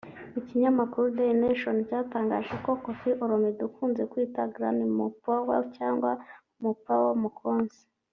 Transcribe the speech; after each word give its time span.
Ikinyamakuru 0.39 1.05
Daily 1.15 1.37
Nation 1.43 1.75
cyatangaje 1.87 2.53
ko 2.63 2.71
Koffi 2.83 3.09
Olomide 3.23 3.61
ukunze 3.69 4.01
kwiyita 4.11 4.51
Grand 4.53 4.79
Mopao 4.97 5.57
cyangwa 5.75 6.09
Mopao 6.61 7.09
Mokonzi 7.23 7.81